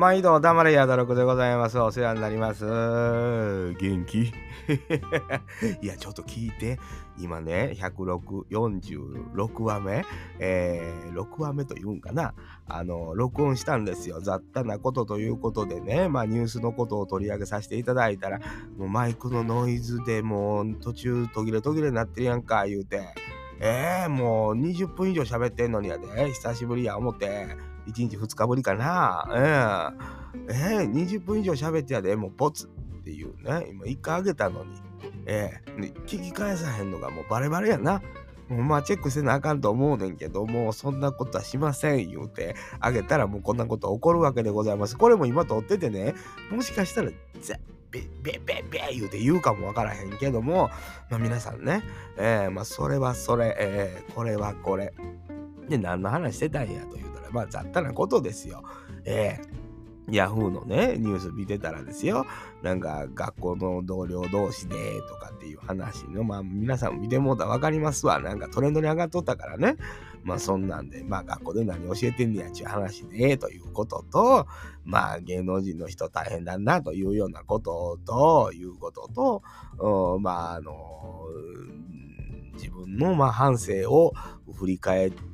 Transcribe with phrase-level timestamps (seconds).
[0.00, 1.78] 毎度黙れやだろくでございます。
[1.78, 2.64] お世話になります。
[2.64, 4.32] 元気？
[5.82, 6.78] いや、ちょっと聞いて。
[7.18, 10.06] 今ね、106、46話目、
[10.38, 12.32] えー、6話目というんかな？
[12.66, 14.20] あの、録音したんですよ。
[14.22, 18.38] 雑多なことということでね、まあニュースのことを取り上げさせていただいたら、
[18.78, 23.02] もうマイクのノイズでもう途中途切れ途切れになってるやんか、言うて。
[23.62, 29.28] えー、もう20分以上喋ってんのにやで、久しぶりや思って、1日2日ぶりかな。
[29.32, 34.70] えー、えー、20分以上喋ってやで、もうポツっていうね、今1回あげたのに、
[35.26, 38.02] えー、聞き返さへんのがもうバレバレやな。
[38.48, 44.96] もうまあチェックせなあかんと思うねんけど、もうそんなことはしません言うてあげたらもうこんなこと起こるわけでございます。
[44.96, 46.14] これも今撮っててね、
[46.50, 47.10] もしかしたら
[47.90, 50.70] ベベベベ言うて言うかもわからへんけども、
[51.10, 51.82] まあ、皆さんね、
[52.16, 54.92] えー、まあ、それはそれ、えー、これはこれ。
[55.68, 58.62] で、何の話してたんやと言う、まあ、雑多なことですよ。
[59.04, 62.26] えー、ヤフーのね、ニュース見てたらですよ、
[62.62, 68.18] なんか学校の同僚同士でとかっていう話の、まあ皆さん見てもうたら分かりますわ。
[68.20, 69.76] なんかトレンドに上がっとったからね。
[70.22, 74.46] まあそんなんで、まあ学校で何教えてんねやちゅう話で、ということと、
[74.84, 79.08] まあ芸能人の人大変だなというようなことと、いうこと
[79.78, 81.22] と、まああの、
[82.54, 84.12] 自分のまあ反省を
[84.52, 85.29] 振り返って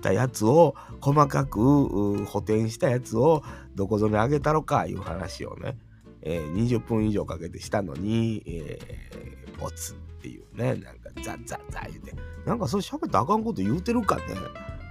[0.00, 3.42] たやつを細かく補填したやつを
[3.74, 5.76] どこぞにあげたろかいう話をね、
[6.22, 14.22] えー、20分以上かけてしたのに、えー、ボツっていうね、なんかザッザッザッ言うて、なんかそれ喋ったらあかんこと言うてるかね。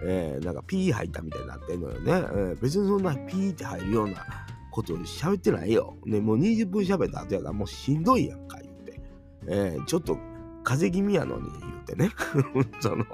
[0.02, 2.12] えー、なんかピー入ったみたいになってんのよね。
[2.12, 4.26] えー、別にそんなピーって入るような
[4.72, 5.98] こと喋ってないよ。
[6.06, 9.02] ね、もう20分喋った後やからもうしんどいやんか言うて。
[9.48, 10.18] えー、ちょっと
[10.64, 12.12] 風邪気味やのに言うてね。
[12.80, 13.06] その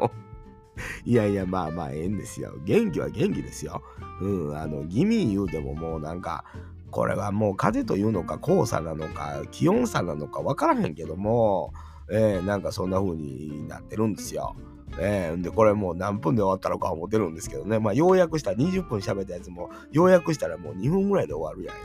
[1.06, 2.54] いやいや、まあまあええんですよ。
[2.66, 3.82] 元気は元気ですよ。
[4.22, 6.46] うん、あの、気味言うてももうなんか、
[6.92, 11.74] これはもう風というのか黄砂なのか気温差なのか分からへんけども、
[12.10, 14.56] えー、なんかそんな風になってるんですよ。
[14.98, 17.80] えー、で、これもう何分で終わったのか思ってるんですけどね。
[17.80, 21.76] まあ、要約したら20分喋ったやつも、要約したらもう2分ぐらいで終わるやん。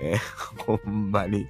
[0.00, 0.18] えー、
[0.64, 1.46] ほんまにい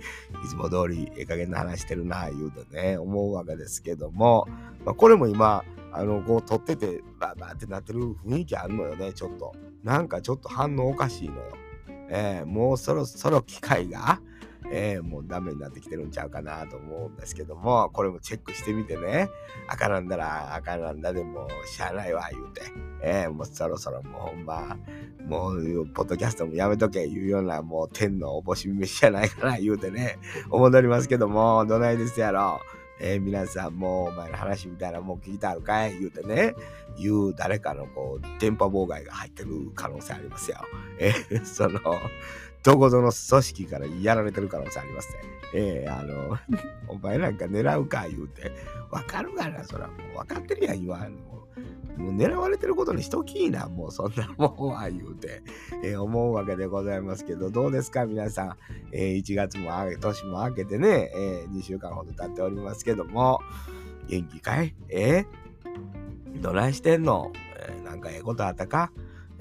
[0.49, 4.47] つも通りええ加減な話してるな、言うとね、思うわけですけども、
[4.85, 5.65] まあ、これも今、
[5.95, 9.55] あの、こう撮ってて、バーバーってなってる雰囲気あんのよね、ちょっと。
[9.85, 11.43] なんかちょっと反応おかしいのよ。
[12.11, 14.21] えー、もうそろそろ機械が、
[14.71, 19.29] えー、もうダメになってきてるんちゃうかなと思うんですけども、これもチェックしてみてね、
[19.69, 22.63] 赤なんだら赤なんだでもしゃあないわ言うて、
[23.03, 24.77] えー、もうそろそろもうほんま、
[25.27, 30.19] もう、ポッドキャストもやめとけ言うような、もう天のおぼし飯じゃないかな言うてね、
[30.51, 32.61] 思っておりますけども、どないですやろ。
[33.01, 35.99] えー、皆さんもうお前の話みたいなもん聞いてあるかい？
[35.99, 36.55] 言うてね、
[36.99, 40.59] 言う誰かのこう、電波妨害が入ってる可能性ありますよ。
[40.99, 41.81] えー、 その、
[42.63, 45.19] どこぞの組織からやられてる可能性ありますね。
[45.55, 46.39] えー、あの、
[46.89, 48.53] お前なんか狙うか言うて、
[48.91, 51.44] わかるがな、そらもう分かってるやん、言わんの。
[51.97, 55.43] もう狙われてることにしときいな、もうそんなもんは言うて、
[55.85, 58.57] えー、思うわけでございますけど、どうですか皆さん、
[58.93, 59.71] えー、1月も
[60.01, 63.39] 年も明けてね、えー、2週間ほど経っておりますけども、
[64.09, 64.75] 元気かい？
[64.89, 68.91] えー、どないしてんの、えー、なんかええことあったか？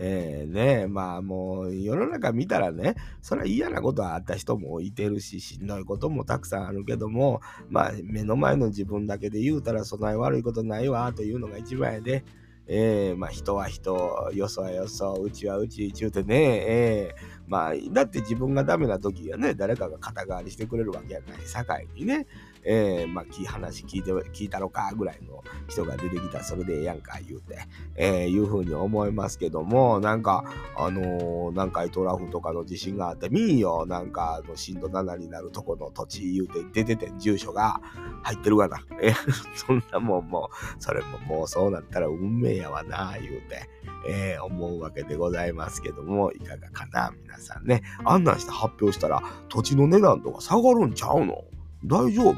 [0.06, 12.25] えー、ねまあもう世の中見たらね、それは嫌なことはあった人もいてるし、しんどいこともたくさんあるけども、まあ目の前の自分だけで言うたらそない悪いことないわというのが一番やで、
[12.68, 16.35] えー、まあ人は人、よそはよそ、うちはうち、ちゅうてね、
[16.68, 22.28] えー、まあ、だって自分がダメな時はね、誰かが肩代わりしてくれるわけやない、さかいにね、
[22.66, 27.59] えー、まあ、話聞いて、聞いたのかぐらいの人が出てきたらそれでええやんか言うて、
[27.96, 30.46] えー、いうふうに思いますけども、なんか、
[30.78, 37.81] あのー、南海トラフとかの地震があって、みーよ、なんか、あの震度7になるとこの土地言うて出てて住所が
[38.23, 38.79] 入ってるがな。
[39.02, 39.16] えー、
[39.56, 43.70] そんなもんもう、それももうそうなったら運命やわな、言うて、
[44.08, 47.84] えー、思うわけでございますけども、いかがかな、皆さんね。
[48.05, 51.43] あんなんして発表したら、土地の値段とか下がるんちゃうの？
[51.85, 52.35] 大丈夫？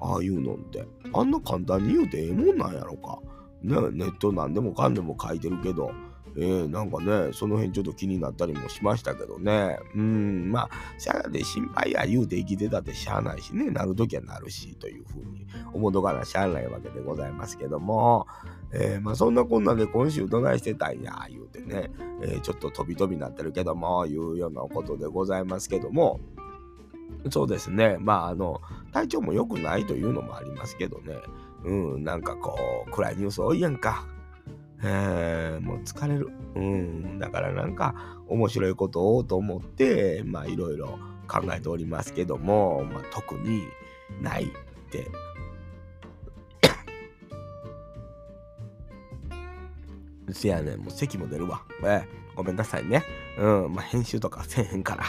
[0.00, 0.86] ああいうのって。
[1.12, 3.20] あんな簡単に言うてええもんなんやろか。
[3.62, 5.90] ね、ネットなんでもかんでも書いてるけど、
[6.36, 9.78] えー、なんかね、その辺ちょっと気になったりもしましたけどね。
[9.94, 18.26] うん、まあ、しゃあで心配や言うて生きてたってしゃあないしね、なるときはなるし、というふうに思うとかなしゃあないわけでございますけども、
[18.72, 21.90] えー、まあそんなこんなで今週どないしてたんや、言うてね、
[22.22, 26.20] えー、ちょっと飛び飛びになってるけども、いうようなことでございますけども、
[27.30, 27.96] そうですね。
[28.00, 28.60] まあ、あの、
[28.92, 31.16] 体調も良くないというのもありますけどね。
[31.64, 34.06] うん、なんかこう、暗いニュース多いやんか。
[34.82, 36.30] えー、もう疲れる。
[36.54, 37.18] うん。
[37.18, 37.94] だからなんか
[38.28, 43.62] 面白いことをと思って、まあいろいろ考えておりますけども、まあ特に
[44.20, 44.48] ないっ
[44.90, 45.10] て
[50.32, 51.62] せやねん、もう席も出るわ。
[51.82, 53.02] えー、ごめんなさいね。
[53.38, 55.04] うん、まあ編集とかせえへんから。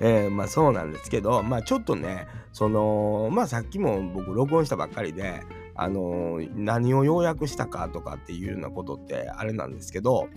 [0.00, 5.42] えー、まあそうなんですけど、まあちょっとね、その、まあさっきも僕録音したばっかりで、
[5.74, 10.28] あのー、何を要約したかとかっていうようなことってあれなんですけど、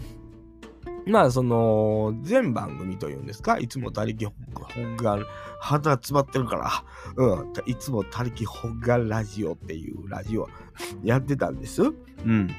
[1.05, 5.25] まあその全番組というんですかいつも他力本願
[5.59, 6.71] 肌詰まってるから
[7.15, 10.47] うんいつも他力本願ラジオっていうラジオ
[11.03, 11.81] やってたんです。
[11.83, 11.85] う
[12.25, 12.49] ん。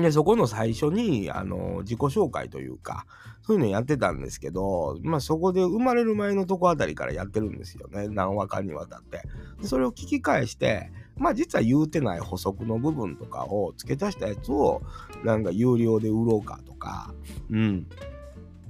[0.00, 3.06] で、そこの最初に、あの、自己紹介というか、
[3.42, 8.08] そういうのやってたんですけど、まあそこで生まれる前のとこあたりからやってるんですよね。
[8.08, 9.22] 何話かにわたって。
[9.60, 14.82] でそれを聞き返して、まあ実は言うてない補足の部分とかを付け足したやつを、
[15.24, 17.12] なんか有料で売ろうかとか、
[17.50, 17.86] うん。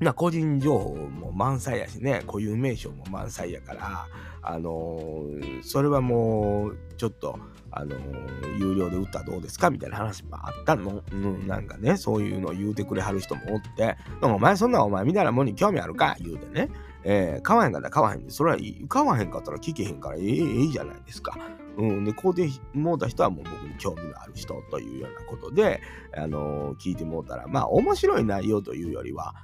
[0.01, 4.07] な個人情報も満載やしね、固有名称も満載やから、
[4.43, 7.39] あのー、それはもう、ちょっと、
[7.71, 11.03] あのー、有料で売ったらどうですかみたいな話もあったの。
[11.13, 16.17] うん、なんかね、そういうのを言うてくれはる人もおって、お前そんなお前みたいなもんに興味あるか？
[16.19, 16.71] 言うてね。
[17.03, 18.59] えー、買わへんかったら買わへんで、それは
[18.89, 21.39] 買わへんかったら聞けへんからええええじゃないですか。
[21.77, 25.81] うん、で、買うてもうた人はもう僕に興味のある人というようなことで、
[26.15, 29.35] あのー、聞いてもうたら、まあ面白い内容というよりは、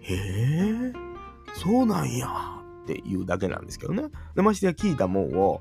[0.00, 0.92] へえ、
[1.54, 2.28] そうなんや
[2.82, 4.04] っていうだけなんですけどね。
[4.34, 5.60] でましてや聞いたもんを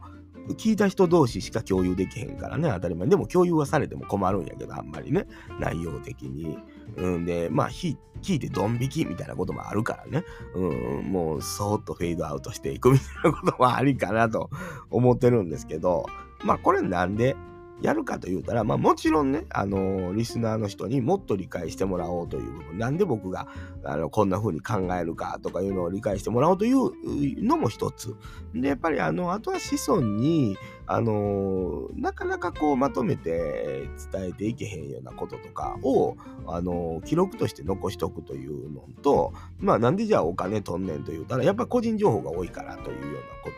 [0.53, 3.07] 聞いた人同士しか共有できへんからね、当たり前。
[3.07, 5.27] でも共有はされても困るんやけど、あんまりね、
[5.59, 6.57] 内容的に。
[6.97, 10.23] うんで、まあ、聞いてドン引きみたいなこともあるからね、
[10.53, 14.49] うん、もうそーっとフェードアウトしていくみたいなこともありかなと
[14.91, 16.05] 思ってるんですけど、
[16.43, 17.35] まあ、これなんで、
[17.81, 23.47] やるかと言うたら、まあもちろんね、あのー、リスナーの人にもっと理解してもらおうという部分、なんで僕が
[23.83, 28.15] あのこんな風に考えるかとかいうのを理解してもらおうというのも一つ。
[28.53, 30.57] で、やっぱりあの、あとは子孫に、
[30.87, 36.15] あのー、なかなかこうまとめて伝えていけへんようなこととかを、
[36.47, 43.49] あのー、記録として残しとくというのと、まあなんでじゃあお金とんねんと言うたら、やっぱ個人情報が多いからというようなこ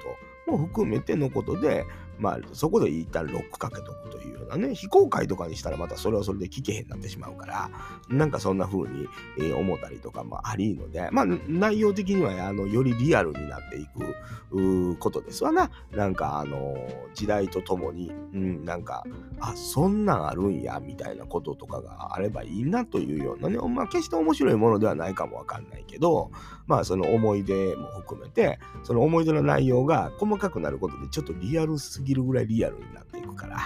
[0.46, 1.86] とも含めてのことで、
[2.20, 7.70] まあ、そこで一旦ロックかけとくというようなね、非公開とかにしたらまたそれはそれで聞けへんなってしまうから、
[8.10, 15.70] なんかそんな風に、えー、思ったりとかもありので、まあ、内容的には、あの、よりリアルになっていくことですわな。
[15.92, 16.76] なんか、あの、
[17.14, 19.04] 時代とともに、うん、なんか、
[19.40, 26.32] あ、そんなんあるんや、みたいなこととかがあればいいなというようなね、まあ、決して面白いものではないかもわかんないけど、
[26.66, 33.58] まあ、その思い出も含めて、その思い出の内容が細かくなることで、ちょっとリアルすぎぎるぐらいリアルになっていくから、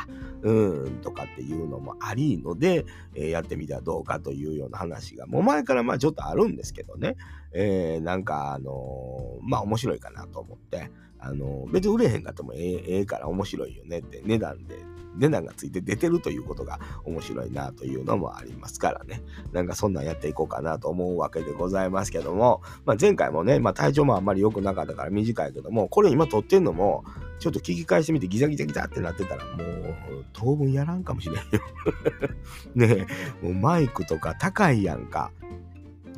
[0.41, 0.51] う
[0.89, 2.85] ん、とかっていうのもありので、
[3.15, 7.15] えー、やってみたらどうかというような話が、もう前からまあちょっとあるんですけどね、
[7.53, 14.79] えー、なんかあのー、まあ面白いかなと思って、あの別に売れへんかってもえええから面白いよねって値段で
[15.15, 19.21] 値段がついて出てるということが面白いなというのもありますからね。
[19.51, 27.03] なんかそんなんやっていこうかなと思うわけでございますけども、まあ、前回もね、まあ、体調もあんまり良くなかったから短いけども、これ今撮ってんのも、
[27.41, 31.41] ちょっと聞き返してみてギザギザギザってなってたらもう当分やらんかもしれんよ
[32.75, 33.07] ね
[33.41, 35.31] え、もうマイクとか高いやんか。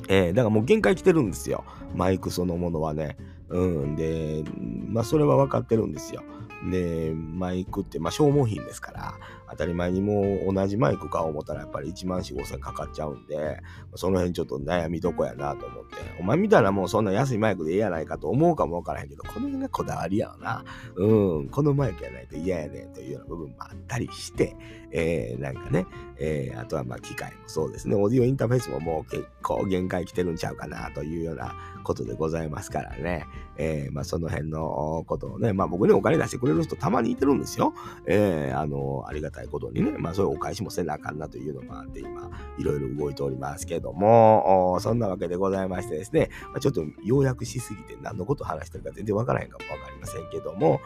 [0.10, 1.64] えー、だからもう限界来てるんですよ。
[1.96, 3.16] マイクそのものはね。
[3.48, 3.96] うん。
[3.96, 4.44] で、
[4.90, 6.24] まあそれは分かってるんですよ。
[6.70, 9.14] で、マイクって、まあ、消耗品ですから、
[9.50, 13.62] 当たり前にも同じマイク買おう思ったらやっぱり1万4、5千かかっちゃうんで、
[13.96, 20.64] その辺ちょっと悩みどこやなと思って、お前見たらもうそんな安いマイクでええやないかと思うかもわからへんけど、この辺がこだわりやわな。
[20.96, 24.56] うん、このマイクやないと嫌やねんというような部分もあったりして、
[24.94, 25.86] えー、なんかね、
[26.18, 33.26] えー、あとはまあ機械もそうですね、オーディオインターフェースももう結構限界来てるんちゃうかなというようなことでございますからね、
[33.58, 37.74] えー、まあその辺のことをね、まあ僕にお金出してくれる人たまにいてるんですよ。
[38.06, 50.80] えー、あの、ありがたいことにね、まあそういうお返しもせなあかんなというのもあって、今、いろいろ動いておりますけども、そんなわけでございましてですね、まあ、ちょっと要約しすぎて何のこと話してるか全然わからへんかもわかりませんけども、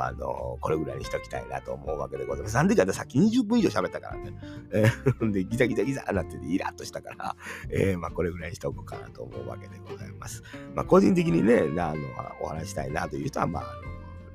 [0.00, 2.54] あの、これぐらいにしときたいなと思うわけでございます。
[2.56, 2.92] なんでかって
[3.28, 4.34] 30分以上喋ったからね。
[4.72, 7.36] えー、 で、ギザギザギザなっててイラッとしたから、
[7.70, 10.42] えー、まあ、これぐらいにしておこうかなと思うわけでございます。
[10.74, 11.98] まあ、個人的にね、あの、
[12.40, 13.70] お話したいなという人は、まあ、の、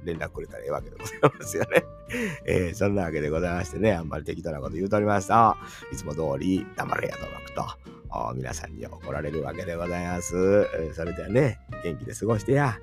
[0.03, 1.83] 連絡くれたらええわけでございますよね。
[2.45, 5.57] えー、そんなわけでございましてね、あんまり適当なこと言うとおりました。
[5.91, 10.67] いつも通り、黙れやとくと、皆さんに怒られるわけでございます。
[10.75, 12.77] え、それではね、元気で過ごしてや。